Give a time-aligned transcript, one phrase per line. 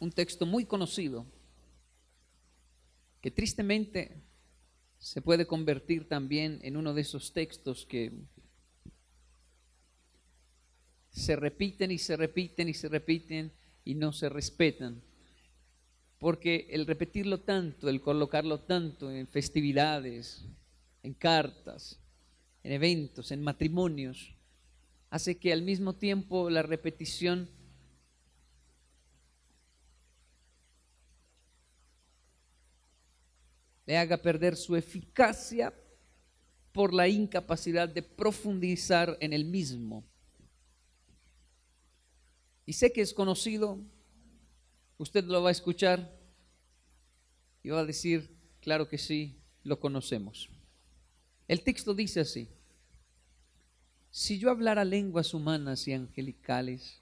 [0.00, 1.26] un texto muy conocido
[3.20, 4.22] que tristemente
[4.98, 8.12] se puede convertir también en uno de esos textos que
[11.10, 13.52] se repiten y se repiten y se repiten
[13.84, 15.02] y no se respetan.
[16.18, 20.44] Porque el repetirlo tanto, el colocarlo tanto en festividades,
[21.02, 22.00] en cartas,
[22.64, 24.34] en eventos, en matrimonios,
[25.10, 27.48] hace que al mismo tiempo la repetición
[33.88, 35.72] le haga perder su eficacia
[36.72, 40.04] por la incapacidad de profundizar en el mismo.
[42.66, 43.80] Y sé que es conocido,
[44.98, 46.14] usted lo va a escuchar
[47.62, 50.50] y va a decir, claro que sí, lo conocemos.
[51.48, 52.46] El texto dice así,
[54.10, 57.00] si yo hablara lenguas humanas y angelicales,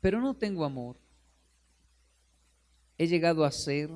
[0.00, 0.96] pero no tengo amor,
[2.96, 3.90] he llegado a ser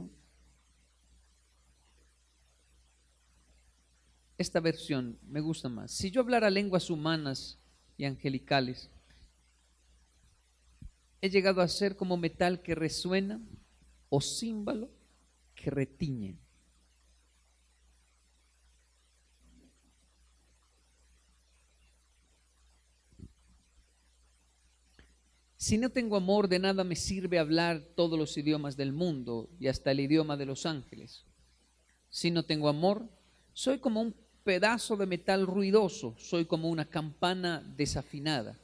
[4.41, 5.91] esta versión me gusta más.
[5.91, 7.59] Si yo hablara lenguas humanas
[7.99, 8.89] y angelicales,
[11.21, 13.39] he llegado a ser como metal que resuena
[14.09, 14.89] o címbalo
[15.55, 16.39] que retiñe.
[25.59, 29.69] Si no tengo amor, de nada me sirve hablar todos los idiomas del mundo y
[29.69, 31.27] hasta el idioma de los ángeles.
[32.09, 33.07] Si no tengo amor,
[33.53, 34.15] soy como un
[34.51, 38.59] pedazo de metal ruidoso, soy como una campana desafinada.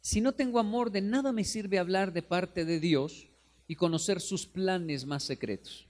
[0.00, 3.28] Si no tengo amor, de nada me sirve hablar de parte de Dios
[3.68, 5.86] y conocer sus planes más secretos.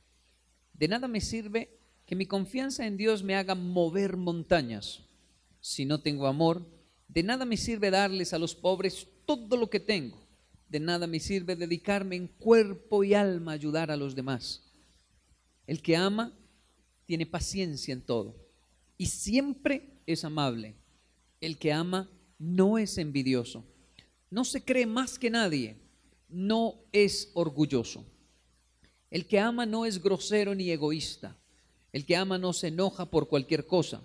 [0.72, 5.04] De nada me sirve que mi confianza en Dios me haga mover montañas.
[5.60, 6.66] Si no tengo amor,
[7.06, 10.26] de nada me sirve darles a los pobres todo lo que tengo.
[10.68, 14.64] De nada me sirve dedicarme en cuerpo y alma a ayudar a los demás.
[15.68, 16.36] El que ama
[17.06, 18.43] tiene paciencia en todo
[18.96, 20.76] y siempre es amable.
[21.40, 23.64] El que ama no es envidioso,
[24.30, 25.76] no se cree más que nadie,
[26.28, 28.04] no es orgulloso.
[29.10, 31.36] El que ama no es grosero ni egoísta.
[31.92, 34.02] El que ama no se enoja por cualquier cosa.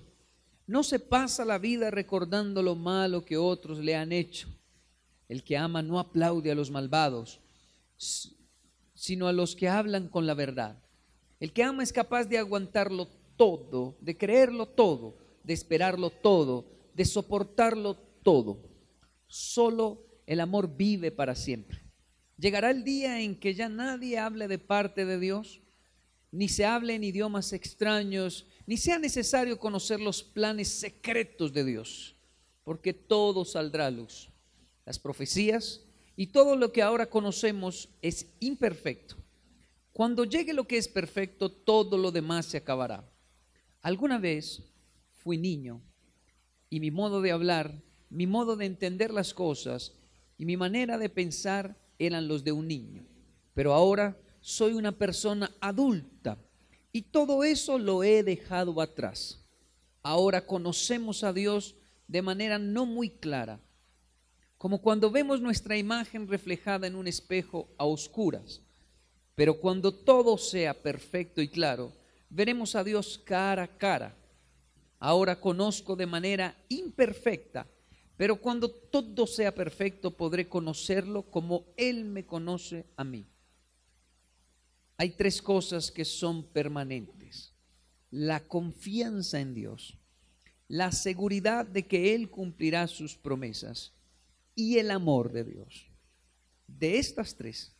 [0.67, 4.47] No se pasa la vida recordando lo malo que otros le han hecho.
[5.27, 7.39] El que ama no aplaude a los malvados,
[8.93, 10.77] sino a los que hablan con la verdad.
[11.39, 17.05] El que ama es capaz de aguantarlo todo, de creerlo todo, de esperarlo todo, de
[17.05, 18.69] soportarlo todo.
[19.27, 21.79] Solo el amor vive para siempre.
[22.37, 25.61] Llegará el día en que ya nadie hable de parte de Dios,
[26.31, 32.17] ni se hable en idiomas extraños, ni sea necesario conocer los planes secretos de Dios,
[32.65, 34.29] porque todo saldrá a luz.
[34.85, 35.85] Las profecías
[36.17, 39.15] y todo lo que ahora conocemos es imperfecto.
[39.93, 43.08] Cuando llegue lo que es perfecto, todo lo demás se acabará.
[43.81, 44.61] Alguna vez
[45.13, 45.81] fui niño
[46.69, 49.93] y mi modo de hablar, mi modo de entender las cosas
[50.37, 53.05] y mi manera de pensar eran los de un niño.
[53.53, 56.37] Pero ahora soy una persona adulta
[56.91, 59.45] y todo eso lo he dejado atrás.
[60.03, 61.75] Ahora conocemos a Dios
[62.07, 63.59] de manera no muy clara,
[64.57, 68.61] como cuando vemos nuestra imagen reflejada en un espejo a oscuras.
[69.35, 71.93] Pero cuando todo sea perfecto y claro,
[72.29, 74.15] veremos a Dios cara a cara.
[74.99, 77.67] Ahora conozco de manera imperfecta,
[78.17, 83.25] pero cuando todo sea perfecto podré conocerlo como Él me conoce a mí.
[84.97, 87.53] Hay tres cosas que son permanentes.
[88.11, 89.97] La confianza en Dios,
[90.67, 93.93] la seguridad de que Él cumplirá sus promesas
[94.55, 95.87] y el amor de Dios.
[96.67, 97.73] De estas tres,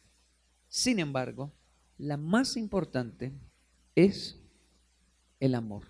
[0.69, 1.51] sin embargo,
[1.97, 3.33] la más importante
[4.05, 4.39] es
[5.39, 5.85] el amor.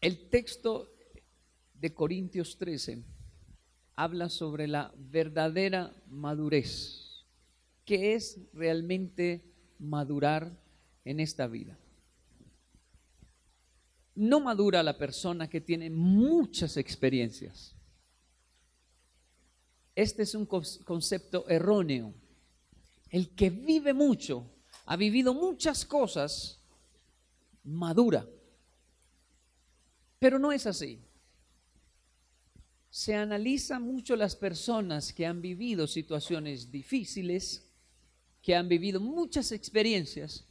[0.00, 0.92] El texto
[1.74, 3.02] de Corintios 13
[3.94, 7.24] habla sobre la verdadera madurez.
[7.84, 9.44] ¿Qué es realmente
[9.78, 10.56] madurar
[11.04, 11.78] en esta vida?
[14.14, 17.75] No madura la persona que tiene muchas experiencias.
[19.96, 22.14] Este es un concepto erróneo
[23.10, 24.46] el que vive mucho,
[24.84, 26.60] ha vivido muchas cosas,
[27.64, 28.28] madura.
[30.18, 31.00] Pero no es así.
[32.90, 37.66] Se analiza mucho las personas que han vivido situaciones difíciles,
[38.42, 40.46] que han vivido muchas experiencias,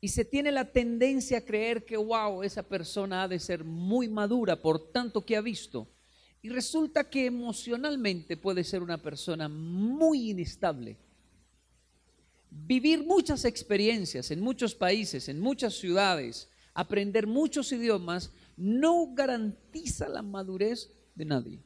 [0.00, 4.08] y se tiene la tendencia a creer que, wow, esa persona ha de ser muy
[4.08, 5.93] madura por tanto que ha visto.
[6.44, 10.98] Y resulta que emocionalmente puede ser una persona muy inestable.
[12.50, 20.20] Vivir muchas experiencias en muchos países, en muchas ciudades, aprender muchos idiomas, no garantiza la
[20.20, 21.62] madurez de nadie.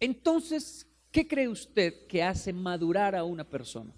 [0.00, 3.94] Entonces, ¿qué cree usted que hace madurar a una persona?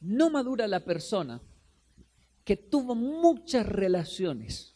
[0.00, 1.40] No madura la persona
[2.48, 4.74] que tuvo muchas relaciones.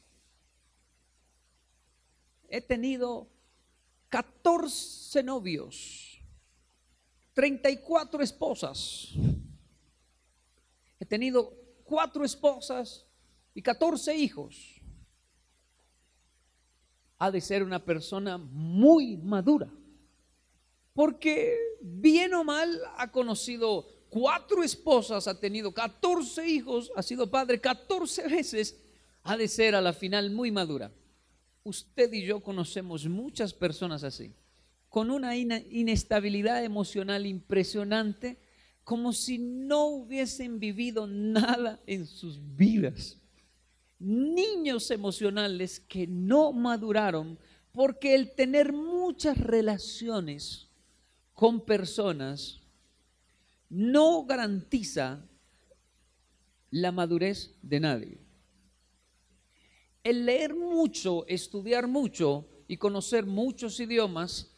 [2.50, 3.30] He tenido
[4.10, 6.22] 14 novios,
[7.32, 9.08] 34 esposas.
[11.00, 13.06] He tenido cuatro esposas
[13.54, 14.82] y 14 hijos.
[17.16, 19.72] Ha de ser una persona muy madura,
[20.92, 27.58] porque bien o mal ha conocido cuatro esposas, ha tenido 14 hijos, ha sido padre
[27.58, 28.78] 14 veces,
[29.22, 30.92] ha de ser a la final muy madura.
[31.64, 34.34] Usted y yo conocemos muchas personas así,
[34.90, 38.36] con una inestabilidad emocional impresionante,
[38.84, 43.16] como si no hubiesen vivido nada en sus vidas.
[43.98, 47.38] Niños emocionales que no maduraron
[47.72, 50.68] porque el tener muchas relaciones
[51.32, 52.61] con personas
[53.72, 55.26] no garantiza
[56.70, 58.20] la madurez de nadie.
[60.04, 64.54] El leer mucho, estudiar mucho y conocer muchos idiomas,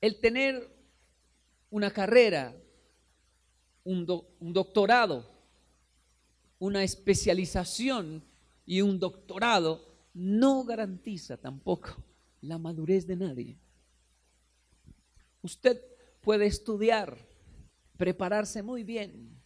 [0.00, 0.74] el tener
[1.68, 2.56] una carrera,
[3.84, 5.30] un, doctorado,
[6.58, 8.24] una especialización
[8.64, 11.94] y un doctorado, no garantiza tampoco
[12.40, 13.58] la madurez de nadie.
[15.42, 15.78] Usted
[16.22, 17.25] puede estudiar
[17.96, 19.40] prepararse muy bien,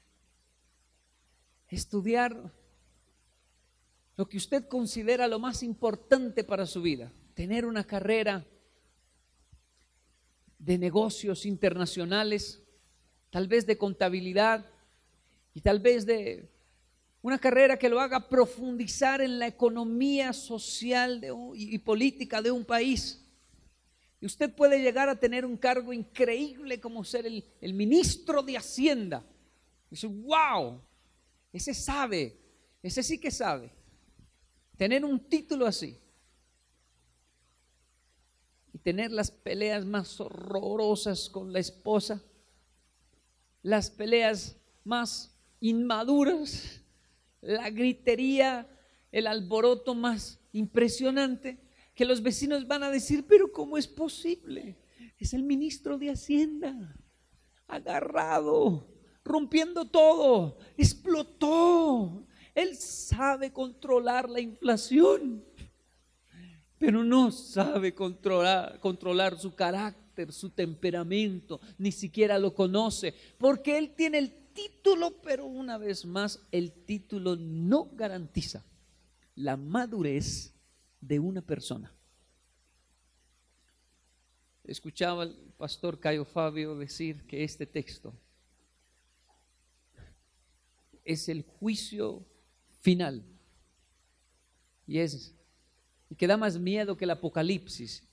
[1.68, 2.52] estudiar
[4.16, 8.46] lo que usted considera lo más importante para su vida, tener una carrera
[10.58, 12.62] de negocios internacionales,
[13.30, 14.66] tal vez de contabilidad
[15.54, 16.50] y tal vez de
[17.22, 21.24] una carrera que lo haga profundizar en la economía social
[21.54, 23.19] y política de un país.
[24.20, 29.24] Y usted puede llegar a tener un cargo increíble como ser el, ministro de Hacienda.
[29.88, 30.78] Dice, wow,
[31.52, 32.36] ese sabe,
[32.82, 33.72] ese sí que sabe.
[34.76, 35.98] Tener un título así.
[38.74, 42.22] Y tener las peleas más horrorosas con la esposa.
[43.62, 46.82] Las peleas más inmaduras.
[47.40, 48.68] La gritería,
[49.12, 51.69] el alboroto más impresionante
[52.00, 54.78] que los vecinos van a decir, pero ¿cómo es posible?
[55.18, 56.96] Es el ministro de Hacienda,
[57.68, 58.88] agarrado,
[59.22, 62.26] rompiendo todo, explotó.
[62.54, 65.44] Él sabe controlar la inflación,
[66.78, 73.92] pero no sabe controlar, controlar su carácter, su temperamento, ni siquiera lo conoce, porque él
[73.94, 78.64] tiene el título, pero una vez más, el título no garantiza
[79.34, 80.54] la madurez
[81.00, 81.92] de una persona.
[84.64, 88.14] Escuchaba al pastor Cayo Fabio decir que este texto
[91.04, 92.24] es el juicio
[92.80, 93.24] final.
[94.86, 95.34] Y es
[96.10, 98.06] y que da más miedo que el Apocalipsis.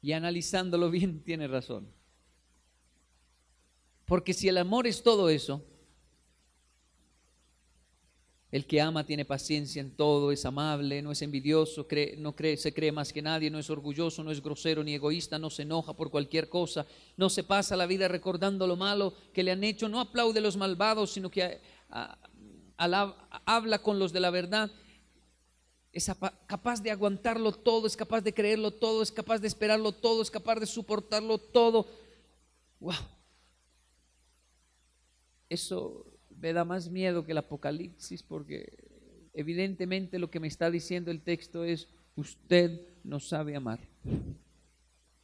[0.00, 1.88] Y analizándolo bien tiene razón.
[4.06, 5.64] Porque si el amor es todo eso,
[8.52, 11.86] el que ama tiene paciencia en todo, es amable, no es envidioso,
[12.18, 15.38] no cree, se cree más que nadie, no es orgulloso, no es grosero ni egoísta,
[15.38, 19.42] no se enoja por cualquier cosa, no se pasa la vida recordando lo malo que
[19.42, 21.60] le han hecho, no aplaude a los malvados, sino que
[22.76, 24.70] habla con los de la verdad.
[25.90, 26.10] Es
[26.46, 30.30] capaz de aguantarlo todo, es capaz de creerlo todo, es capaz de esperarlo todo, es
[30.30, 31.86] capaz de soportarlo todo.
[32.80, 32.94] Wow.
[35.48, 36.11] Eso
[36.42, 41.22] me da más miedo que el Apocalipsis porque evidentemente lo que me está diciendo el
[41.22, 43.78] texto es, usted no sabe amar.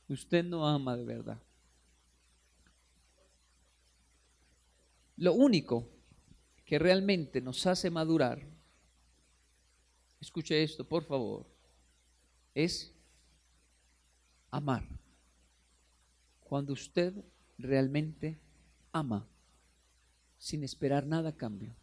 [0.09, 1.43] Usted no ama de verdad.
[5.17, 5.91] Lo único
[6.65, 8.41] que realmente nos hace madurar,
[10.21, 11.47] escuche esto por favor,
[12.55, 12.95] es
[14.53, 14.89] amar.
[16.45, 17.13] Cuando usted
[17.59, 18.39] realmente
[18.93, 19.27] ama
[20.39, 21.75] sin esperar nada a cambio.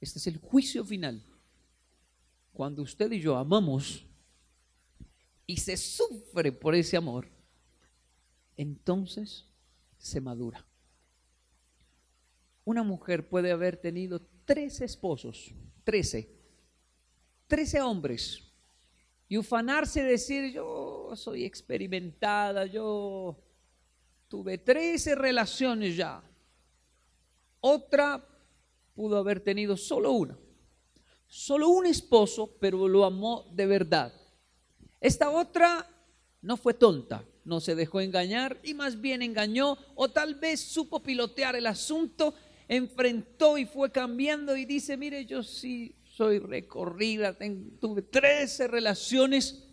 [0.00, 1.22] Este es el juicio final.
[2.52, 4.04] Cuando usted y yo amamos
[5.46, 7.28] y se sufre por ese amor,
[8.56, 9.46] entonces
[9.98, 10.66] se madura.
[12.64, 15.52] Una mujer puede haber tenido tres esposos,
[15.84, 16.40] trece,
[17.50, 18.44] 13 hombres
[19.28, 23.42] y ufanarse decir, yo soy experimentada, yo
[24.28, 26.22] tuve 13 relaciones ya.
[27.60, 28.26] Otra
[28.94, 30.38] pudo haber tenido solo una,
[31.26, 34.12] solo un esposo, pero lo amó de verdad.
[35.00, 35.86] Esta otra
[36.42, 41.02] no fue tonta, no se dejó engañar y más bien engañó o tal vez supo
[41.02, 42.34] pilotear el asunto,
[42.68, 47.36] enfrentó y fue cambiando y dice, mire, yo sí soy recorrida,
[47.80, 49.66] tuve 13 relaciones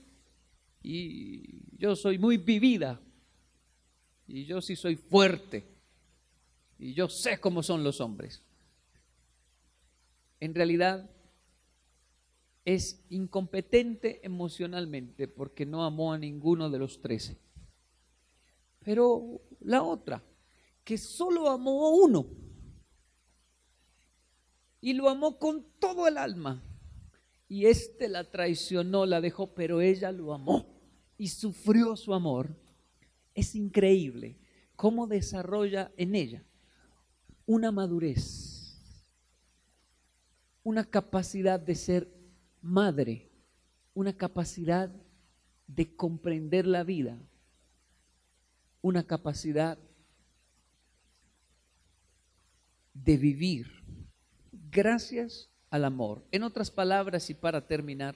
[0.82, 3.01] y yo soy muy vivida
[4.25, 5.76] y yo sí soy fuerte
[6.79, 8.43] y yo sé cómo son los hombres.
[10.39, 11.10] En realidad
[12.65, 17.38] es incompetente emocionalmente porque no amó a ninguno de los trece.
[18.79, 20.24] Pero la otra,
[20.84, 22.27] que solo amó a uno
[24.79, 26.63] y lo amó con todo el alma.
[27.50, 30.77] Y éste la traicionó, la dejó, pero ella lo amó
[31.17, 32.55] y sufrió su amor.
[33.34, 34.38] Es increíble
[34.75, 36.43] cómo desarrolla en ella
[37.48, 38.77] una madurez,
[40.63, 42.08] una capacidad de ser
[42.62, 43.32] madre,
[43.94, 44.92] una capacidad
[45.66, 47.18] de comprender la vida,
[48.82, 49.80] una capacidad
[52.94, 53.72] de vivir
[54.51, 56.25] gracias al amor.
[56.32, 58.16] En otras palabras, y para terminar,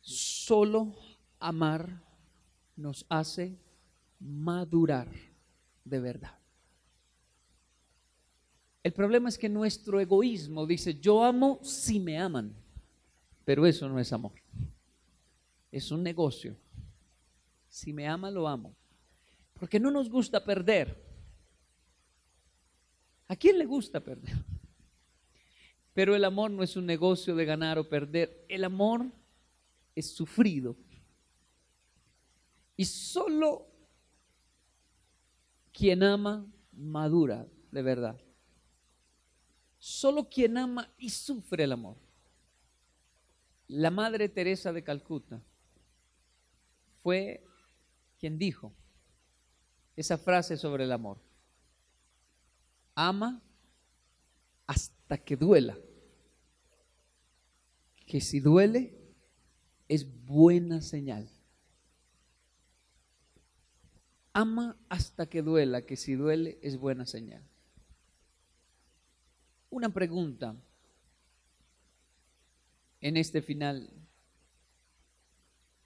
[0.00, 0.96] solo
[1.38, 2.02] amar
[2.74, 3.56] nos hace
[4.18, 5.08] madurar
[5.84, 6.43] de verdad.
[8.84, 12.54] El problema es que nuestro egoísmo dice, yo amo si me aman,
[13.42, 14.34] pero eso no es amor.
[15.72, 16.54] Es un negocio.
[17.66, 18.76] Si me ama, lo amo.
[19.58, 21.02] Porque no nos gusta perder.
[23.26, 24.36] ¿A quién le gusta perder?
[25.94, 28.44] Pero el amor no es un negocio de ganar o perder.
[28.48, 29.06] El amor
[29.94, 30.76] es sufrido.
[32.76, 33.66] Y solo
[35.72, 38.23] quien ama madura de verdad.
[39.84, 41.98] Solo quien ama y sufre el amor.
[43.68, 45.42] La Madre Teresa de Calcuta
[47.02, 47.44] fue
[48.18, 48.72] quien dijo
[49.94, 51.18] esa frase sobre el amor.
[52.94, 53.42] Ama
[54.66, 55.76] hasta que duela.
[58.06, 58.98] Que si duele
[59.86, 61.28] es buena señal.
[64.32, 67.46] Ama hasta que duela, que si duele es buena señal.
[69.74, 70.54] Una pregunta
[73.00, 73.90] en este final.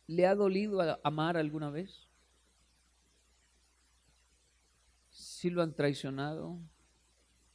[0.06, 2.06] ¿Le ha dolido amar alguna vez?
[5.08, 6.58] Si lo han traicionado,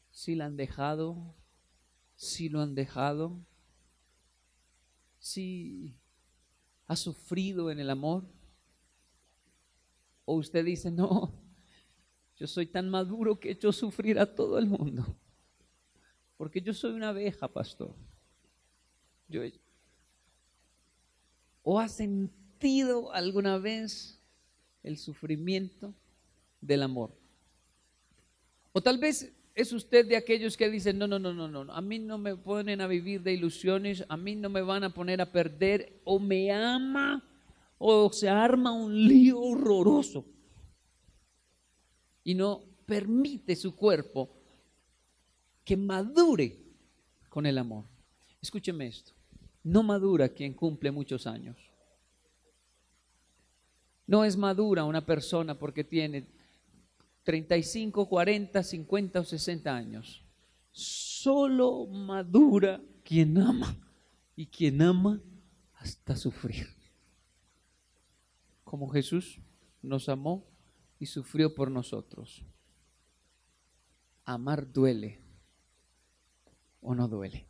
[0.09, 1.35] si la han dejado,
[2.15, 3.39] si lo han dejado,
[5.19, 5.95] si
[6.87, 8.25] ha sufrido en el amor.
[10.25, 11.31] O usted dice, no,
[12.37, 15.15] yo soy tan maduro que he hecho sufrir a todo el mundo.
[16.37, 17.93] Porque yo soy una abeja, pastor.
[19.27, 19.41] Yo,
[21.63, 24.19] ¿O ha sentido alguna vez
[24.83, 25.93] el sufrimiento
[26.59, 27.11] del amor?
[28.73, 31.81] O tal vez es usted de aquellos que dicen, no, no, no, no, no, a
[31.81, 35.21] mí no me ponen a vivir de ilusiones, a mí no me van a poner
[35.21, 37.23] a perder, o me ama,
[37.77, 40.25] o se arma un lío horroroso.
[42.23, 44.42] Y no permite su cuerpo
[45.63, 46.58] que madure
[47.29, 47.86] con el amor.
[48.41, 49.13] Escúcheme esto,
[49.63, 51.58] no madura quien cumple muchos años.
[54.05, 56.27] No es madura una persona porque tiene
[57.24, 60.24] 35, 40, 50 o 60 años.
[60.72, 63.77] Solo madura quien ama
[64.36, 65.22] y quien ama
[65.75, 66.67] hasta sufrir.
[68.63, 69.39] Como Jesús
[69.82, 70.46] nos amó
[71.00, 72.43] y sufrió por nosotros.
[74.25, 75.23] Amar duele
[76.83, 77.47] o no duele.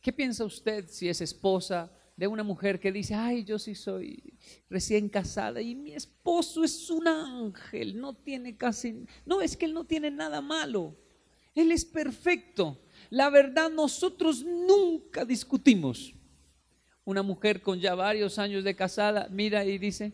[0.00, 4.38] ¿Qué piensa usted si es esposa de una mujer que dice, ay, yo sí soy
[4.68, 9.72] recién casada y mi esposo es un ángel, no tiene casi, no, es que él
[9.72, 10.96] no tiene nada malo,
[11.54, 12.80] él es perfecto.
[13.10, 16.14] La verdad, nosotros nunca discutimos.
[17.04, 20.12] Una mujer con ya varios años de casada mira y dice,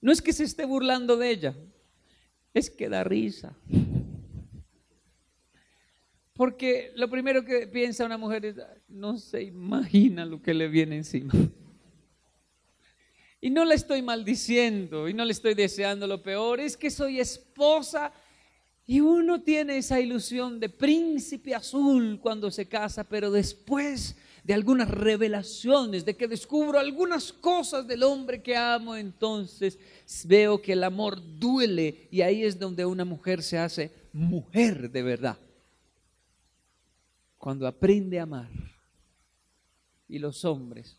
[0.00, 1.56] no es que se esté burlando de ella,
[2.54, 3.56] es que da risa.
[6.34, 8.56] Porque lo primero que piensa una mujer es,
[8.88, 11.32] no se imagina lo que le viene encima.
[13.40, 17.20] Y no le estoy maldiciendo y no le estoy deseando lo peor, es que soy
[17.20, 18.12] esposa
[18.86, 24.90] Y uno tiene esa ilusión de príncipe azul cuando se casa, pero después de algunas
[24.90, 29.78] revelaciones, de que descubro algunas cosas del hombre que amo, entonces
[30.24, 35.02] veo que el amor duele y ahí es donde una mujer se hace mujer de
[35.02, 35.38] verdad.
[37.38, 38.50] Cuando aprende a amar.
[40.08, 40.98] Y los hombres,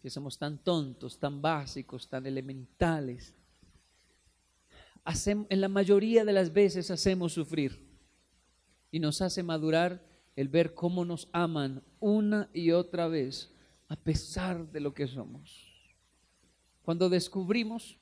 [0.00, 3.34] que somos tan tontos, tan básicos, tan elementales,
[5.04, 7.86] hacemos, en la mayoría de las veces hacemos sufrir
[8.90, 10.02] y nos hace madurar
[10.38, 13.52] el ver cómo nos aman una y otra vez
[13.88, 15.66] a pesar de lo que somos.
[16.82, 17.98] Cuando descubrimos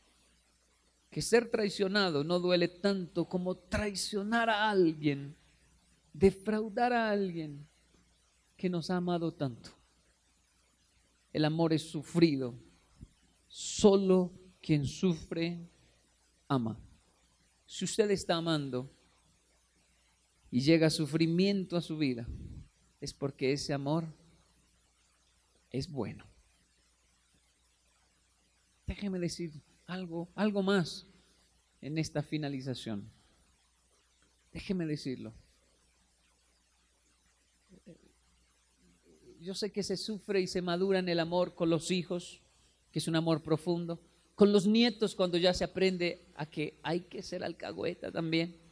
[1.08, 5.34] que ser traicionado no duele tanto como traicionar a alguien,
[6.12, 7.66] defraudar a alguien
[8.54, 9.70] que nos ha amado tanto.
[11.32, 12.54] El amor es sufrido.
[13.48, 15.66] Solo quien sufre
[16.48, 16.78] ama.
[17.64, 18.90] Si usted está amando,
[20.50, 22.26] y llega sufrimiento a su vida,
[23.00, 24.06] es porque ese amor
[25.70, 26.24] es bueno.
[28.86, 29.52] Déjeme decir
[29.86, 31.06] algo, algo más
[31.80, 33.10] en esta finalización.
[34.52, 35.34] Déjeme decirlo.
[39.40, 42.40] Yo sé que se sufre y se madura en el amor con los hijos,
[42.90, 44.00] que es un amor profundo,
[44.34, 48.65] con los nietos cuando ya se aprende a que hay que ser alcahueta también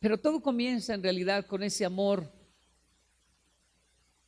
[0.00, 2.30] pero todo comienza en realidad con ese amor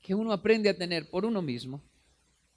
[0.00, 1.82] que uno aprende a tener por uno mismo,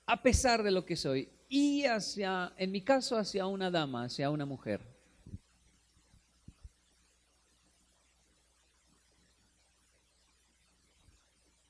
[0.05, 4.29] a pesar de lo que soy, y hacia, en mi caso, hacia una dama, hacia
[4.29, 4.82] una mujer.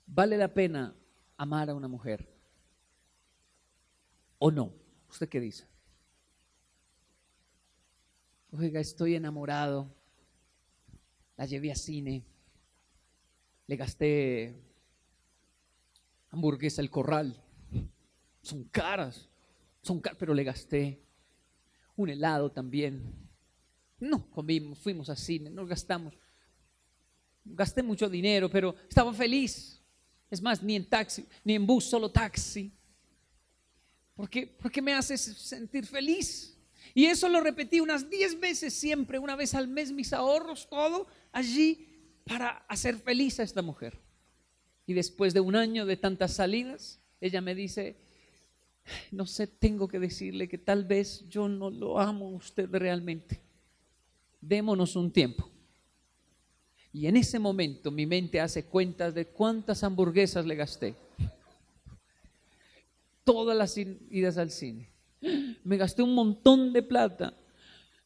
[0.05, 0.95] ¿Vale la pena
[1.37, 2.29] amar a una mujer?
[4.37, 4.71] ¿O no?
[5.09, 5.65] ¿Usted qué dice?
[8.51, 9.91] Oiga, estoy enamorado
[11.37, 12.23] la llevé a cine,
[13.67, 14.55] le gasté
[16.29, 17.41] hamburguesa el corral,
[18.41, 19.29] son caras,
[19.81, 21.01] son caras, pero le gasté
[21.95, 23.01] un helado también.
[23.99, 26.13] No comimos, fuimos a cine, nos gastamos.
[27.45, 29.81] Gasté mucho dinero, pero estaba feliz.
[30.29, 32.71] Es más, ni en taxi, ni en bus, solo taxi.
[34.15, 36.52] Porque, porque me hace sentir feliz.
[36.93, 41.07] Y eso lo repetí unas 10 veces siempre, una vez al mes, mis ahorros, todo,
[41.31, 41.87] allí
[42.25, 43.99] para hacer feliz a esta mujer.
[44.85, 47.97] Y después de un año de tantas salidas, ella me dice,
[49.11, 53.41] no sé, tengo que decirle que tal vez yo no lo amo a usted realmente.
[54.41, 55.49] Démonos un tiempo.
[56.91, 60.95] Y en ese momento mi mente hace cuentas de cuántas hamburguesas le gasté.
[63.23, 64.92] Todas las idas al cine.
[65.63, 67.37] Me gasté un montón de plata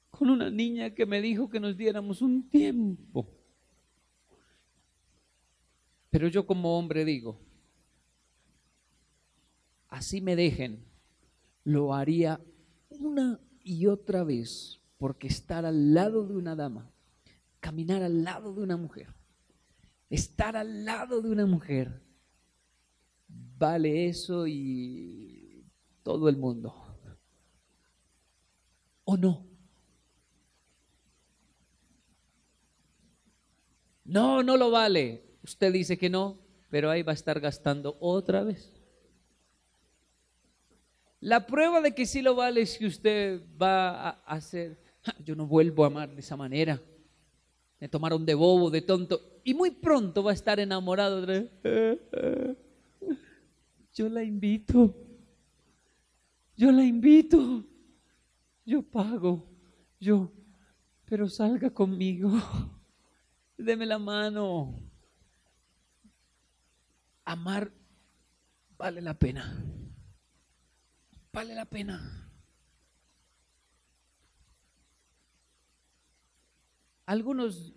[0.09, 3.29] con una niña que me dijo que nos diéramos un tiempo.
[6.09, 7.39] Pero yo como hombre digo,
[9.89, 10.83] así me dejen,
[11.63, 12.41] lo haría
[12.89, 16.89] una y otra vez, porque estar al lado de una dama,
[17.59, 19.13] caminar al lado de una mujer,
[20.09, 22.01] estar al lado de una mujer,
[23.27, 25.65] vale eso y
[26.03, 26.86] todo el mundo.
[29.09, 29.47] ¿O no?
[34.03, 35.23] No, no lo vale.
[35.43, 36.37] Usted dice que no,
[36.69, 38.73] pero ahí va a estar gastando otra vez.
[41.21, 44.77] La prueba de que sí lo vale es que usted va a hacer,
[45.23, 46.81] yo no vuelvo a amar de esa manera.
[47.79, 49.39] Me tomaron de bobo, de tonto.
[49.45, 52.57] Y muy pronto va a estar enamorado de...
[53.93, 54.93] Yo la invito.
[56.57, 57.63] Yo la invito.
[58.67, 59.47] Yo pago.
[59.97, 60.29] Yo.
[61.05, 62.29] Pero salga conmigo
[63.57, 64.79] deme la mano.
[67.23, 67.71] Amar
[68.77, 69.63] vale la pena.
[71.31, 72.29] Vale la pena.
[77.05, 77.73] Algunos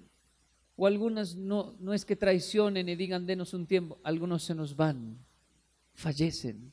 [0.77, 4.75] o algunas no, no es que traicionen y digan denos un tiempo, algunos se nos
[4.75, 5.25] van,
[5.93, 6.73] fallecen,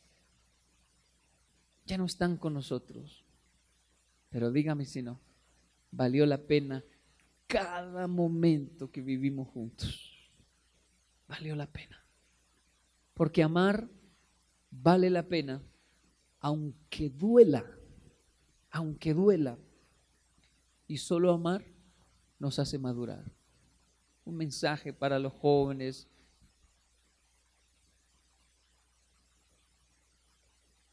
[1.85, 3.26] ya no están con nosotros.
[4.29, 5.19] Pero dígame si no,
[5.91, 6.83] valió la pena
[7.47, 10.31] cada momento que vivimos juntos.
[11.27, 12.03] Valió la pena.
[13.13, 13.89] Porque amar
[14.69, 15.61] vale la pena,
[16.39, 17.65] aunque duela,
[18.69, 19.57] aunque duela.
[20.87, 21.65] Y solo amar
[22.39, 23.31] nos hace madurar.
[24.23, 26.07] Un mensaje para los jóvenes.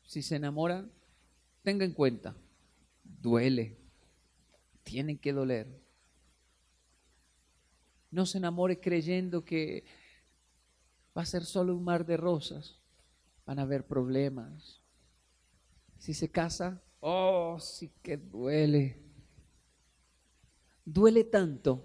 [0.05, 0.91] Si se enamoran,
[1.63, 2.37] tenga en cuenta,
[3.25, 3.79] duele,
[4.83, 5.67] tienen que doler
[8.11, 9.85] No se enamore creyendo que
[11.17, 12.79] va a ser solo un mar de rosas.
[13.47, 14.83] Van a haber problemas.
[15.99, 19.03] Si se casa, oh, sí que duele.
[20.85, 21.83] Duele tanto,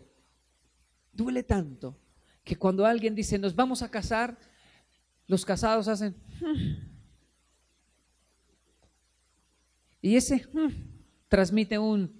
[1.13, 1.97] duele tanto,
[2.43, 4.37] que cuando alguien dice, nos vamos a casar,
[5.25, 6.15] los casados hacen...
[6.41, 6.89] Hmm".
[10.01, 10.98] Y ese hmm,
[11.29, 12.11] transmite un,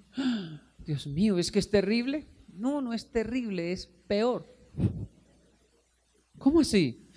[0.77, 2.27] Dios mío, ¿es que es terrible?
[2.47, 4.47] No, no es terrible, es peor.
[6.37, 7.09] ¿Cómo así?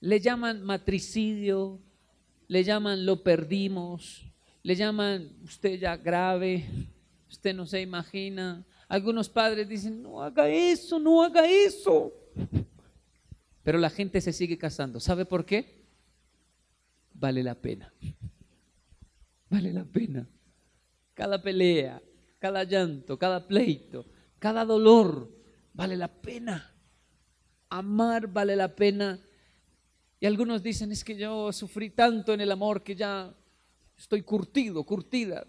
[0.00, 1.80] Le llaman matricidio,
[2.46, 4.22] le llaman lo perdimos,
[4.62, 6.64] le llaman usted ya grave,
[7.28, 8.64] usted no se imagina.
[8.86, 12.12] Algunos padres dicen, no haga eso, no haga eso.
[13.62, 15.00] Pero la gente se sigue casando.
[15.00, 15.84] ¿Sabe por qué?
[17.14, 17.92] Vale la pena.
[19.54, 20.28] Vale la pena.
[21.14, 22.02] Cada pelea,
[22.40, 24.04] cada llanto, cada pleito,
[24.40, 25.30] cada dolor,
[25.72, 26.74] vale la pena.
[27.68, 29.20] Amar vale la pena.
[30.18, 33.32] Y algunos dicen, es que yo sufrí tanto en el amor que ya
[33.96, 35.46] estoy curtido, curtida.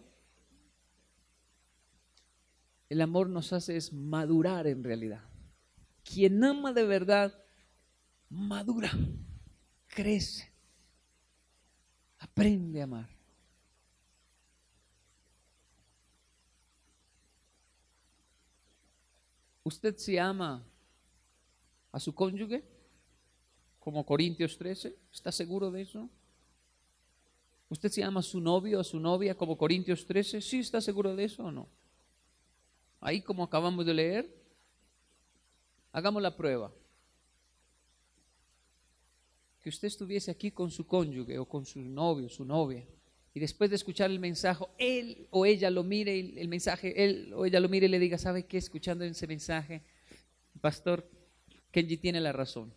[2.87, 5.23] El amor nos hace es madurar en realidad.
[6.03, 7.43] Quien ama de verdad,
[8.29, 8.91] madura,
[9.87, 10.53] crece,
[12.19, 13.14] aprende a amar.
[19.65, 20.63] ¿Usted se ama
[21.91, 22.63] a su cónyuge?
[23.79, 26.07] Como Corintios 13, ¿está seguro de eso?
[27.69, 30.39] ¿Usted se ama a su novio, a su novia, como Corintios 13?
[30.39, 31.67] ¿Sí está seguro de eso o no?
[33.01, 34.35] Ahí como acabamos de leer,
[35.91, 36.71] hagamos la prueba.
[39.63, 42.85] Que usted estuviese aquí con su cónyuge o con su novio, su novia,
[43.35, 47.45] y después de escuchar el mensaje, él o ella lo mire, el mensaje, él o
[47.45, 48.57] ella lo mire y le diga, ¿sabe qué?
[48.57, 49.83] Escuchando ese mensaje,
[50.61, 51.05] pastor,
[51.69, 52.73] Kenji tiene la razón.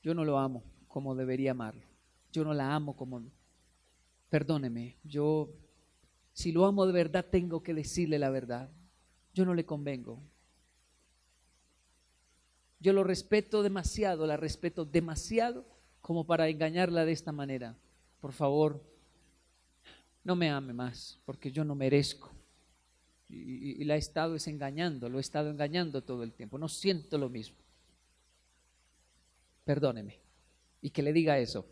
[0.00, 1.82] Yo no lo amo como debería amarlo.
[2.32, 3.20] Yo no la amo como...
[4.30, 5.50] Perdóneme, yo,
[6.32, 8.70] si lo amo de verdad, tengo que decirle la verdad.
[9.34, 10.22] Yo no le convengo.
[12.78, 15.66] Yo lo respeto demasiado, la respeto demasiado
[16.00, 17.76] como para engañarla de esta manera
[18.20, 18.82] por favor,
[20.24, 22.30] no me ame más, porque yo no merezco.
[23.28, 26.58] Y, la he estado engañando, lo he estado engañando todo el tiempo.
[26.58, 27.58] No siento lo mismo.
[29.64, 30.18] Perdóneme.
[30.80, 31.66] Y que le diga eso.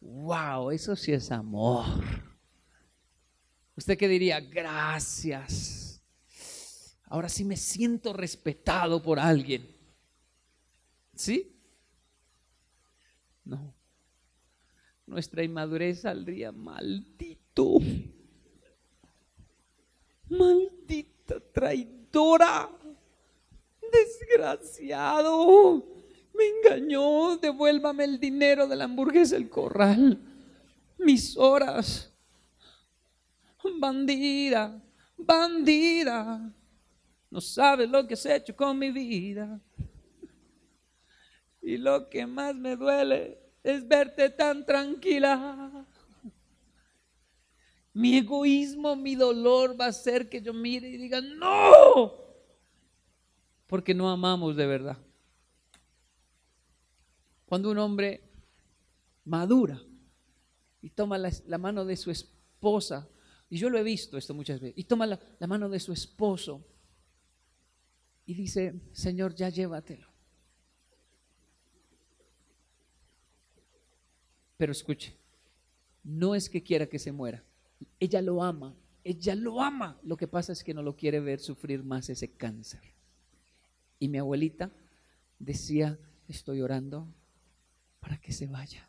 [0.00, 1.84] Wow, eso sí es amor.
[3.76, 4.40] ¿Usted qué diría?
[4.40, 6.02] Gracias.
[7.04, 9.68] Ahora sí me siento respetado por alguien.
[11.14, 11.54] ¿Sí?
[13.44, 13.74] No
[15.06, 17.78] nuestra inmadurez saldría maldito.
[20.28, 22.70] Maldita traidora.
[23.92, 25.84] Desgraciado.
[26.34, 27.36] Me engañó.
[27.36, 30.18] Devuélvame el dinero de la hamburguesa del corral.
[30.98, 32.10] Mis horas.
[33.78, 34.82] Bandida.
[35.16, 36.52] Bandida.
[37.30, 39.60] No sabes lo que has hecho con mi vida.
[41.60, 45.86] Y lo que más me duele es verte tan tranquila.
[47.94, 52.12] Mi egoísmo, mi dolor va a hacer que yo mire y diga, no,
[53.66, 54.98] porque no amamos de verdad.
[57.46, 58.20] Cuando un hombre
[59.24, 59.80] madura
[60.82, 63.08] y toma la, mano de su esposa,
[63.48, 65.92] y yo lo he visto esto muchas veces, y toma la, la mano de su
[65.92, 66.66] esposo
[68.26, 70.13] y dice, Señor, ya llévatelo.
[74.56, 75.16] Pero escuche,
[76.02, 77.42] no es que quiera que se muera.
[77.98, 79.98] Ella lo ama, ella lo ama.
[80.02, 82.80] Lo que pasa es que no lo quiere ver sufrir más ese cáncer.
[83.98, 84.70] Y mi abuelita
[85.38, 87.08] decía, estoy orando
[88.00, 88.88] para que se vaya.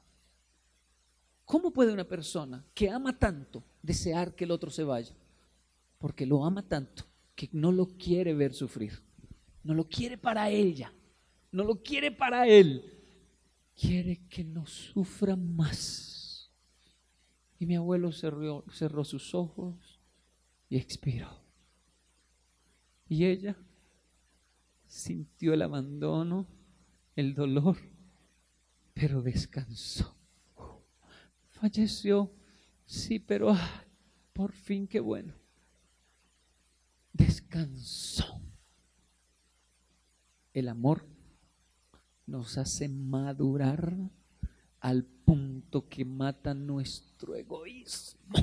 [1.45, 5.15] ¿Cómo puede una persona que ama tanto desear que el otro se vaya?
[5.97, 9.01] Porque lo ama tanto que no lo quiere ver sufrir.
[9.63, 10.93] No lo quiere para ella,
[11.51, 12.94] no lo quiere para él
[13.75, 16.51] quiere que no sufra más.
[17.59, 19.99] Y mi abuelo cerró, cerró sus ojos
[20.69, 21.29] y expiró.
[23.07, 23.55] Y ella
[24.87, 26.47] sintió el abandono,
[27.15, 27.77] el dolor,
[28.93, 30.15] pero descansó.
[31.49, 32.31] Falleció,
[32.85, 33.55] sí, pero
[34.33, 35.33] por fin qué bueno.
[37.13, 38.41] Descansó.
[40.53, 41.14] El amor
[42.27, 43.95] nos hace madurar
[44.79, 48.35] al punto que mata nuestro egoísmo.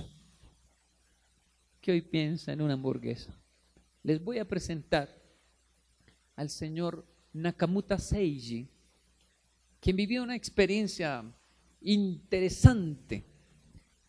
[1.81, 3.37] Que hoy piensa en una hamburguesa.
[4.05, 5.09] les voy a presentar
[6.37, 8.69] al señor Nakamuta Seiji,
[9.81, 11.25] quien vivió una experiencia
[11.81, 13.25] interesante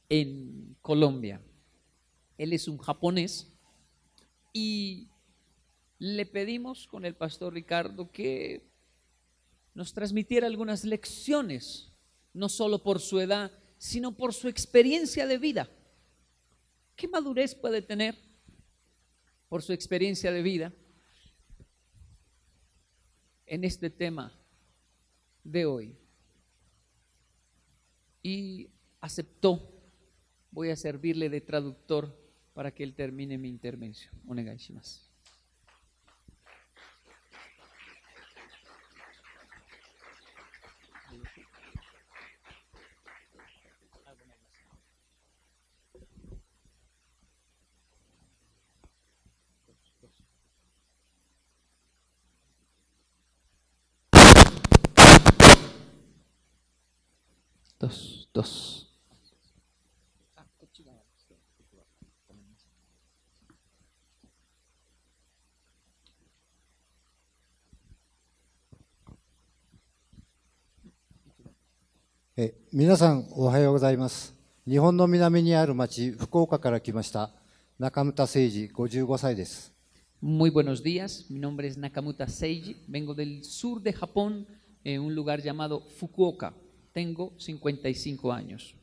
[0.10, 1.42] en Colombia.
[2.38, 3.52] Él es un japonés
[4.52, 5.10] y
[6.00, 8.73] le pedimos con el pastor Ricardo que
[9.74, 11.92] nos transmitiera algunas lecciones,
[12.34, 15.70] no solo por su edad, sino por su experiencia de vida.
[16.96, 18.16] ¿Qué madurez puede tener
[19.50, 20.74] por su experiencia de vida
[23.46, 24.32] en este tema
[25.44, 25.98] de hoy?
[28.22, 28.70] Y
[29.02, 29.70] aceptó,
[30.52, 32.18] voy a servirle de traductor
[32.54, 34.14] para que él termine mi intervención.
[57.84, 57.90] Onegai shimasu.
[57.90, 58.90] dos, dos.
[72.36, 74.34] え皆さんおはようございます
[74.68, 77.30] 日本の南にある町福岡から来ました
[77.78, 79.72] 中村誠二55歳です
[80.20, 84.48] Muy buenos días, mi nombre es Nakamuta Seiji, vengo del sur de Japón,
[84.86, 86.54] en un lugar llamado Fukuoka.
[86.93, 88.75] Tengo 55 años.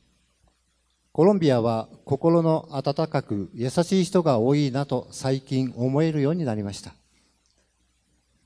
[1.12, 6.94] コロンビアは心の温かく優しい人が多いなと最近思えるようになりました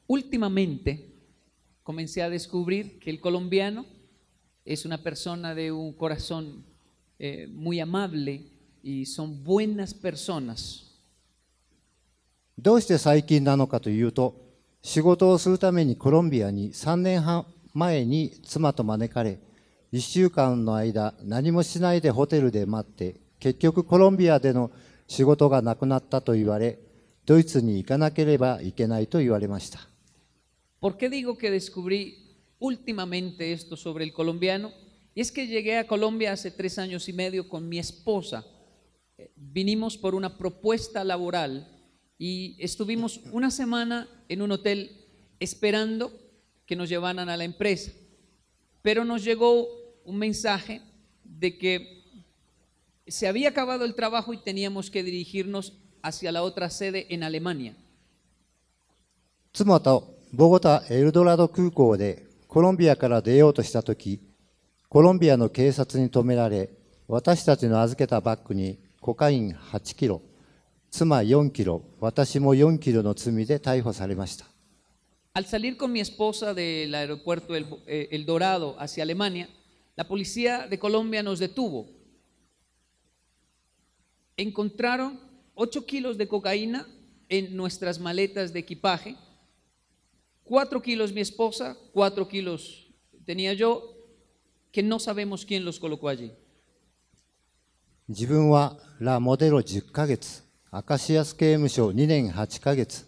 [0.08, 1.10] Últimamente
[1.84, 3.86] comencé a descubrir que el colombiano
[4.64, 6.64] es una persona de un corazón
[7.18, 8.44] eh, muy amable
[8.84, 10.86] y son buenas personas.
[12.60, 14.36] どうして最近なのかというと
[14.84, 19.40] 仕事をするためにコロンビアに3年半前に妻と招かれ
[19.94, 24.72] 1週間の間何もしないでホテルで待って結局コロンビアでの
[25.08, 26.80] 仕事がなくなったと言われ
[27.26, 29.80] ドイツに行かなければいけないと言われました
[30.80, 34.72] ¿Por qué digo que descubrí últimamente esto sobre el colombiano?
[35.14, 38.46] Y es que llegué a Colombia hace tres años y medio con mi esposa.
[39.18, 41.68] Eh, Vinimos por una propuesta laboral
[42.18, 44.92] y estuvimos una semana en un hotel
[45.42, 46.14] esperando
[46.66, 47.92] que nos llevaran a la empresa.
[48.82, 49.68] Pero nos llegó
[50.06, 50.82] un mensaje
[51.24, 52.04] de que
[53.08, 57.76] se había acabado el trabajo y teníamos que dirigirnos hacia la otra sede en Alemania.
[59.52, 64.20] 妻とボゴタ・エルドラド空港でコロンビアから出ようとしたとき、
[64.88, 66.70] コロンビアの警察に止められ、
[67.08, 70.22] 私たちの預けたバッグにコカイン8キロ、
[70.92, 74.46] 妻4キロ、私も4キロの罪で逮捕されました。
[75.34, 79.48] Al salir con mi esposa del aeropuerto El, eh, El Dorado hacia Alemania,
[79.96, 81.88] la policía de Colombia nos detuvo.
[84.38, 85.20] Encontraron
[85.56, 86.88] 8 kilos de cocaína
[87.28, 89.16] en nuestras maletas de equipaje,
[90.46, 92.88] 4 kilos mi esposa, 4 kilos
[93.26, 93.96] tenía yo,
[94.72, 96.32] que no sabemos quién los colocó allí.
[98.08, 103.06] 自分はラ・モデロ10ヶ月、アカシアス刑務所2年8ヶ月、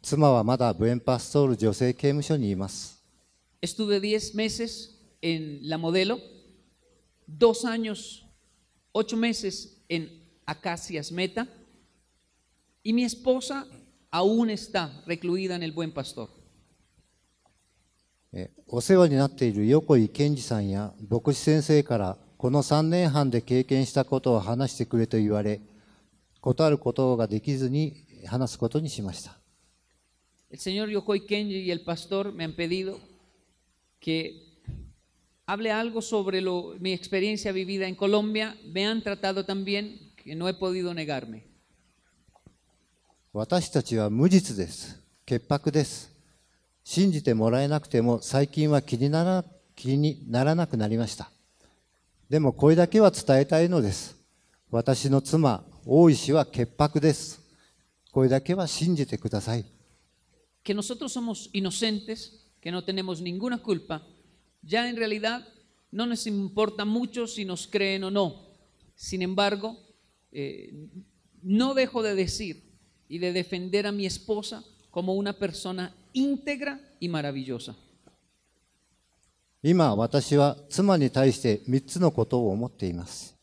[0.00, 3.02] 妻はまだブエンパストール女性刑務所にいます。
[3.60, 6.20] Estuve 10 meses en la modelo,
[7.26, 8.26] dos años,
[8.92, 11.48] ocho meses en Acacias Meta
[12.82, 13.66] y mi esposa
[14.10, 16.28] aún está recluida en el Buen Pastor.
[18.34, 25.60] えお世話になっている横井健二さんや牧師先生からこの3年半で経験したことを話してくれと言われ
[26.40, 29.38] 断ることができずに話すことにしました
[30.50, 32.98] El señor Yokoi Kenji y el pastor me han pedido
[34.00, 34.45] que
[35.47, 38.55] hable algo sobre lo- mi experiencia vivida en Colombia.
[38.73, 41.43] Me han tratado también que no he podido negarme.
[43.33, 46.11] 私たちは無実です潔白です
[46.83, 51.29] 信じてもらえなくても最近は気になら気にならなくなりました
[52.29, 54.15] でもこれだけは伝えたいのです
[54.71, 57.39] 私の妻大石は潔白です
[58.11, 59.65] これだけは信じてください
[60.63, 62.31] que nosotros somos inocentes,
[62.61, 64.01] que no tenemos ninguna culpa,
[64.66, 65.46] ya en realidad
[65.90, 68.48] no nos importa mucho si nos creen o no.
[68.94, 69.76] Sin embargo,
[70.30, 70.88] eh,
[71.42, 72.62] no dejo de decir
[73.08, 77.76] y de defender a mi esposa como una persona íntegra y maravillosa.
[79.64, 83.36] 今私は妻に対して3つのことを思っています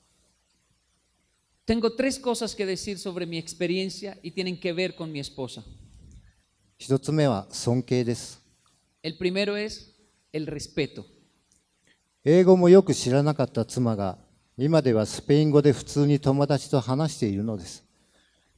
[1.66, 5.64] Tengo tres cosas que decir sobre mi experiencia y tienen que ver con mi esposa.
[6.80, 8.42] 一つ目は尊敬です。
[9.04, 9.94] El primero es
[10.34, 11.06] el respeto.
[12.27, 14.17] 英語もよく知らなかった妻が、
[14.57, 17.85] 今ではスペイン語で普通に友達と話しているのです。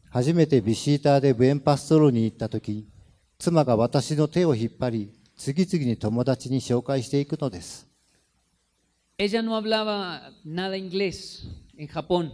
[0.09, 2.87] 初めてビシーターでブエンパストロに行った時、
[3.38, 7.88] 妻が私の手を引っ張り、次々に友達に紹介していくのです。
[9.18, 12.33] Ella no hablaba nada inglés en Japón,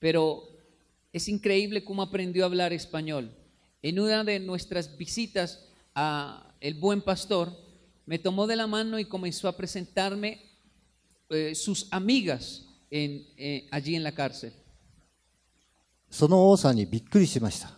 [0.00, 0.42] pero
[1.14, 3.30] es increíble cómo aprendió a hablar español.
[3.82, 5.60] En una de nuestras visitas
[5.94, 7.61] a El Buen Pastor,
[8.06, 10.40] me tomó de la mano y comenzó a presentarme
[11.30, 14.52] eh, sus amigas en, eh, allí en la cárcel.
[16.10, 17.70] その多さにびっくりしました。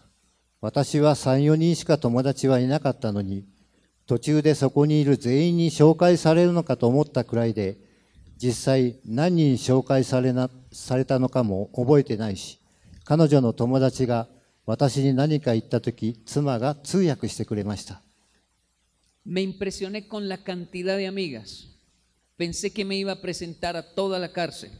[0.60, 3.44] 私は3、4人しか友達はいなかったのに、
[4.06, 7.76] 途中でそこにいる全員に紹介されるのかと思ったくらいで、
[8.36, 12.58] 実際何人紹介されなされたのかも覚えてないし、
[13.04, 14.26] 彼女の友達が
[14.66, 18.00] 私に何か言ったとき、妻が通訳してくれました。
[19.24, 21.68] Me impresioné con la cantidad de amigas.
[22.36, 24.70] Pensé que me iba a presentar a toda la cárcel.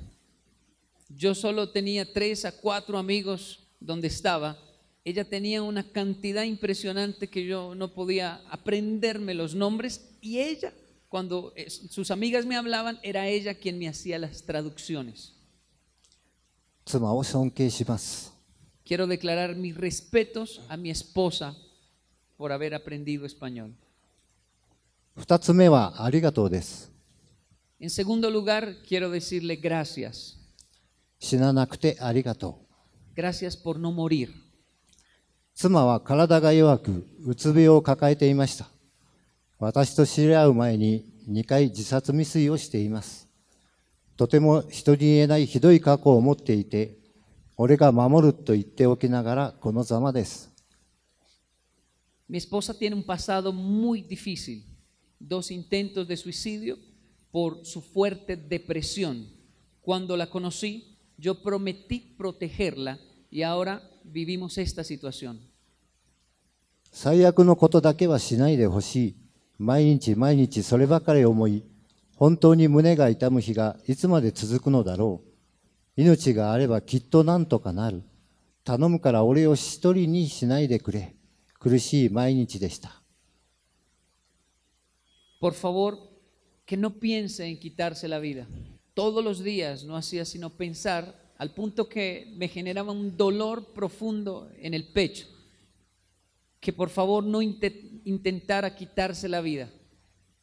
[1.08, 4.58] Yo solo tenía tres a cuatro amigos donde estaba.
[5.04, 10.72] Ella tenía una cantidad impresionante que yo no podía aprenderme los nombres y ella,
[11.08, 15.34] cuando eh, sus amigas me hablaban, era ella quien me hacía las traducciones.
[18.84, 21.56] Quiero declarar mis respetos a mi esposa
[22.36, 23.74] por haber aprendido español.
[25.16, 26.90] 二つ目はありがとうです。
[27.80, 30.36] En segundo lugar, quiero decirle gracias.
[31.18, 32.60] 死ななくてありがと
[33.16, 33.20] う。
[33.20, 34.28] Gracias por no morir.
[35.54, 38.66] 妻は体が弱く、うつ病を抱えていました。
[39.58, 43.28] 私と知り合う前に2回自殺未遂をしています。
[44.16, 46.98] とても人に言えないひどい過去を持っていて、
[47.56, 50.50] 俺が守ると言っておきながらこのざまです。
[52.28, 54.64] Mi esposa tiene un pasado muy difícil,
[55.28, 56.78] dos intentos de suicidio
[57.30, 59.28] por su fuerte depresión.
[59.80, 62.98] Cuando la conocí, yo prometí protegerla
[63.30, 65.40] y ahora vivimos esta situación.
[66.96, 69.16] 最悪のことだけはしないでほしい。
[69.58, 71.64] 毎日毎日そればかり思い、
[72.14, 75.30] 本当に胸が痛む日がいつまで続くのだろう。
[75.96, 78.02] 命があればきっとなんとかなる。
[78.64, 81.16] 頼むから俺を一人にしないでくれ。
[81.58, 83.03] 苦しい毎日でした。
[85.43, 85.97] Por favor,
[86.65, 88.47] que no piense en quitarse la vida.
[88.93, 94.51] Todos los días no hacía sino pensar al punto que me generaba un dolor profundo
[94.57, 95.27] en el pecho.
[96.59, 99.69] Que por favor no inte- intentara quitarse la vida.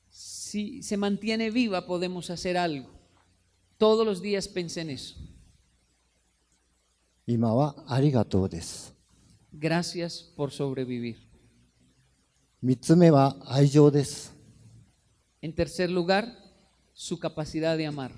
[0.09, 2.89] Si se mantiene viva podemos hacer algo.
[3.77, 5.15] Todos los días pensé en eso.
[7.27, 8.95] 今はありがとうです。
[9.53, 11.17] Gracias por sobrevivir.
[12.63, 14.35] 三つ目は愛情です。
[15.44, 16.28] En tercer lugar,
[16.94, 18.12] su capacidad amar.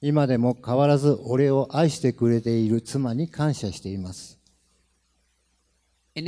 [0.00, 4.38] 今でも変わらず俺を愛してくれている妻に感謝しています。
[6.14, 6.22] 去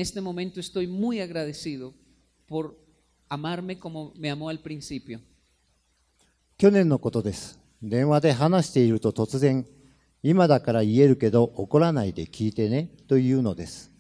[6.71, 7.59] 年のことです。
[7.83, 9.67] 電話で話していると突然、
[10.23, 13.91] 今だから言えるけど怒らないで聞いてねというのです。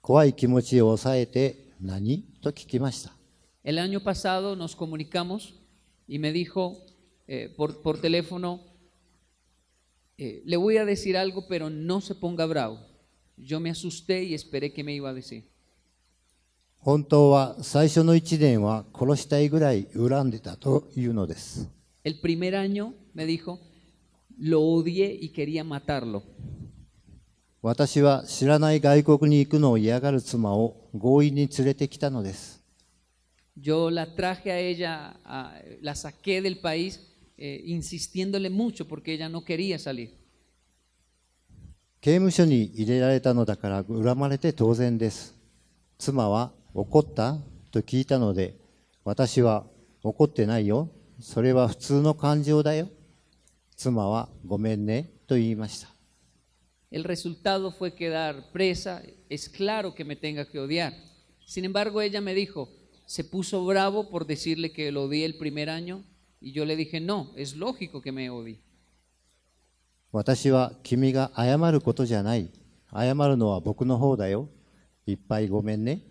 [0.00, 3.12] 怖い気持ちを抑えて何と聞きました。
[3.63, 5.55] El año pasado nos comunicamos
[6.07, 6.85] y me dijo
[7.27, 8.61] eh, por, por teléfono,
[10.17, 12.79] eh, le voy a decir algo, pero no se ponga bravo.
[13.35, 15.43] Yo me asusté y esperé que me iba a decir.
[16.79, 21.69] 本当は最初の1年は殺したいぐらい恨んでたというのです。
[22.03, 23.59] El primer año me dijo,
[24.39, 26.23] lo odié y quería matarlo.
[27.61, 32.60] 私は知らない外国に行くのを嫌がる妻を強引に連れてきたのです。
[33.55, 36.99] Yo la traje a ella, a- la saqué del país
[37.37, 40.11] eh, insistiéndole mucho porque ella no quería salir.
[41.99, 45.35] 刑務所に入れられたのだから恨まれて当然です。
[45.97, 47.37] 妻は怒った
[47.71, 48.55] と聞いたので、
[49.03, 49.65] 私は
[50.03, 50.89] 怒ってないよ。
[51.19, 52.87] それは普通の感情だよ。
[53.75, 55.87] 妻はごめんねと言いました。
[56.91, 59.01] El resultado fue quedar presa.
[59.29, 60.93] Es claro que me tenga que odiar.
[61.45, 62.69] Sin embargo, ella me dijo,
[63.05, 66.03] se puso bravo por decirle que lo odié el primer año
[66.39, 68.59] y yo le dije, no, es lógico que me odie.
[70.11, 72.49] 私は君が謝ることじゃない。
[72.93, 74.49] 謝るのは僕の方だよ。
[75.05, 76.01] いっぱいごめんね。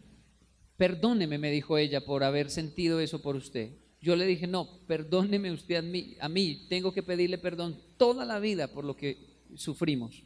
[0.79, 3.71] Perdóneme, me dijo ella, por haber sentido eso por usted.
[4.01, 6.67] Yo le dije, no, perdóneme usted a mí, a mí.
[6.69, 9.17] Tengo que pedirle perdón toda la vida por lo que
[9.55, 10.23] sufrimos.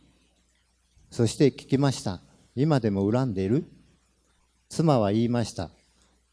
[1.11, 2.21] そして聞きました。
[2.55, 3.65] 今でも恨んでいる
[4.69, 5.71] 妻は言いました。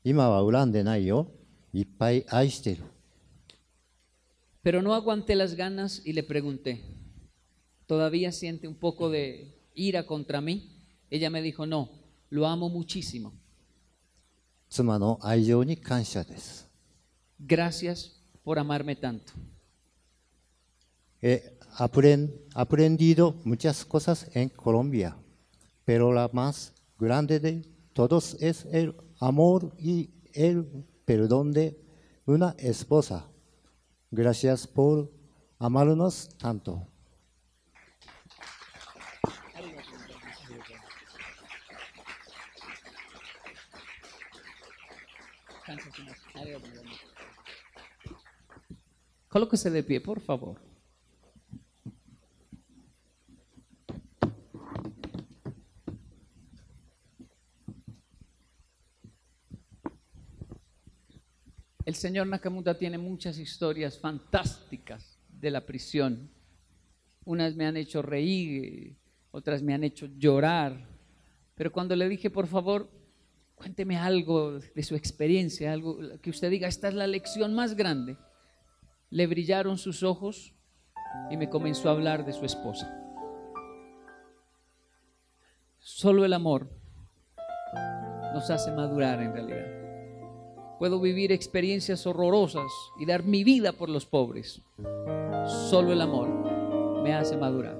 [0.03, 1.31] 今は恨んでないよ。
[1.73, 2.83] いっぱい愛している。
[4.63, 6.81] Pero no aguanté las ganas y le pregunté,
[7.85, 10.71] ¿todavía siente un poco de ira contra mí?
[11.09, 11.89] Ella me dijo, no,
[12.29, 13.33] lo amo muchísimo.
[14.69, 16.69] 妻の愛情に感謝です。
[17.45, 19.33] Gracias por amarme tanto.
[21.21, 21.41] He
[21.77, 25.15] apren- aprendido muchas cosas en Colombia,
[25.85, 27.63] pero la más grande de
[27.93, 30.66] todos es el amor y el
[31.04, 31.78] perdón de
[32.26, 33.28] una esposa.
[34.10, 35.12] Gracias por
[35.58, 36.88] amarnos tanto.
[49.28, 50.71] Colóquese de pie, por favor.
[62.02, 66.28] Señor Nakamuta tiene muchas historias fantásticas de la prisión.
[67.24, 68.96] Unas me han hecho reír,
[69.30, 70.88] otras me han hecho llorar.
[71.54, 72.90] Pero cuando le dije, por favor,
[73.54, 78.16] cuénteme algo de su experiencia, algo que usted diga, esta es la lección más grande,
[79.10, 80.54] le brillaron sus ojos
[81.30, 82.92] y me comenzó a hablar de su esposa.
[85.78, 86.68] Solo el amor
[88.34, 89.81] nos hace madurar en realidad.
[90.82, 94.60] Puedo vivir experiencias horrorosas y dar mi vida por los pobres.
[95.70, 96.28] Solo el amor
[97.04, 97.78] me hace madurar.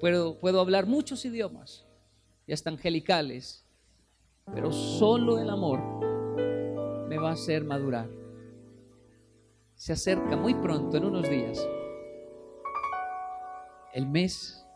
[0.00, 1.86] Puedo, puedo hablar muchos idiomas
[2.46, 3.66] y hasta angelicales,
[4.46, 5.78] pero solo el amor
[7.06, 8.08] me va a hacer madurar.
[9.74, 11.68] Se acerca muy pronto, en unos días,
[13.92, 14.66] el mes,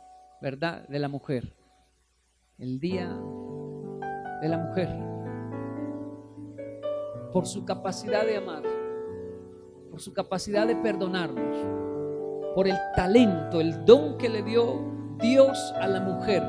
[0.43, 1.55] ¿verdad?, de la mujer,
[2.59, 3.19] el día
[4.43, 5.10] de la mujer
[7.33, 8.63] por su capacidad de amar,
[9.91, 11.57] por su capacidad de perdonarnos,
[12.55, 14.81] por el talento, el don que le dio
[15.19, 16.43] Dios a la mujer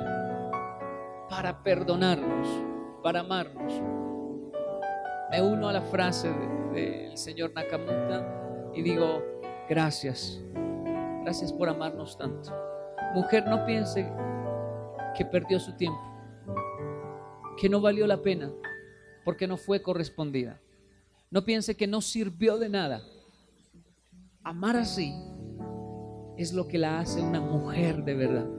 [1.30, 2.48] para perdonarnos,
[3.04, 3.74] para amarnos.
[5.30, 9.22] Me uno a la frase del de, señor Nakamuta y digo,
[9.70, 10.42] gracias,
[11.24, 12.52] gracias por amarnos tanto.
[13.14, 14.12] Mujer, no piense
[15.16, 16.02] que perdió su tiempo,
[17.58, 18.52] que no valió la pena
[19.24, 20.60] porque no fue correspondida.
[21.32, 23.02] No piense que no sirvió de nada.
[24.44, 25.14] Amar así
[26.38, 28.50] es lo que la hace una mujer de verdad.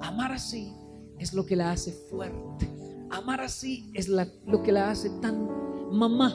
[0.00, 0.72] Amar así
[1.18, 2.66] es lo que la hace fuerte.
[3.10, 5.46] Amar así es lo que la hace tan
[5.92, 6.34] mamá,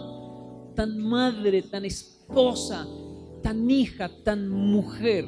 [0.75, 2.87] tan madre, tan esposa,
[3.41, 5.25] tan hija, tan mujer.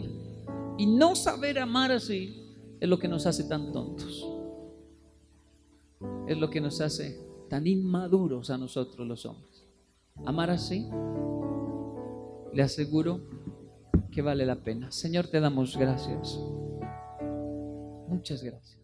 [0.78, 4.30] Y no saber amar así es lo que nos hace tan tontos.
[6.28, 9.53] Es lo que nos hace tan inmaduros a nosotros los hombres.
[10.26, 10.90] Amar así,
[12.54, 13.22] le aseguro
[14.12, 14.92] que vale la pena.
[14.92, 16.40] Señor, te damos gracias.
[18.08, 18.83] Muchas gracias.